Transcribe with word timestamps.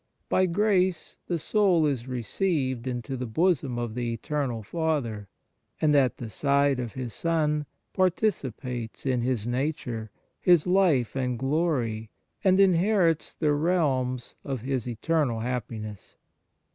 By 0.29 0.47
grace 0.47 1.19
the 1.27 1.37
soul 1.37 1.85
is 1.85 2.07
received 2.07 2.87
into 2.87 3.15
the 3.15 3.27
bosom 3.27 3.77
of 3.77 3.93
the 3.93 4.11
Eternal 4.11 4.63
Father, 4.63 5.27
and 5.79 5.95
at 5.95 6.17
the 6.17 6.27
side 6.27 6.79
of 6.79 6.93
His 6.93 7.13
Son, 7.13 7.67
participates 7.93 9.05
in 9.05 9.21
His 9.21 9.45
nature, 9.45 10.09
His 10.39 10.65
life 10.65 11.15
and 11.15 11.37
glory, 11.37 12.09
and 12.43 12.59
inherits 12.59 13.35
the 13.35 13.53
realms 13.53 14.33
of 14.43 14.61
His 14.61 14.87
eternal 14.87 15.41
happiness. 15.41 16.15